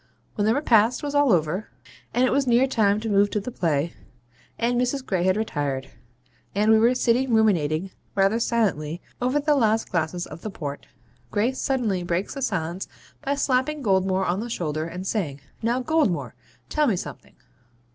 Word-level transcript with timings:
When 0.33 0.47
the 0.47 0.55
repast 0.55 1.03
was 1.03 1.13
all 1.13 1.31
over, 1.31 1.69
and 2.11 2.25
it 2.25 2.31
was 2.31 2.47
near 2.47 2.65
time 2.65 2.99
to 3.01 3.07
move 3.07 3.29
to 3.29 3.39
the 3.39 3.51
play, 3.51 3.93
and 4.57 4.81
Mrs. 4.81 5.05
Gray 5.05 5.23
had 5.25 5.37
retired, 5.37 5.91
and 6.55 6.71
we 6.71 6.79
were 6.79 6.95
sitting 6.95 7.31
ruminating 7.31 7.91
rather 8.15 8.39
silently 8.39 8.99
over 9.21 9.39
the 9.39 9.53
last 9.53 9.91
glasses 9.91 10.25
of 10.25 10.41
the 10.41 10.49
port, 10.49 10.87
Gray 11.29 11.51
suddenly 11.51 12.01
breaks 12.01 12.33
the 12.33 12.41
silence 12.41 12.87
by 13.21 13.35
slapping 13.35 13.83
Goldmore 13.83 14.25
on 14.25 14.39
the 14.39 14.49
shoulder, 14.49 14.85
and 14.85 15.05
saying, 15.05 15.39
'Now, 15.61 15.83
Goldmore, 15.83 16.33
tell 16.67 16.87
me 16.87 16.95
something.' 16.95 17.35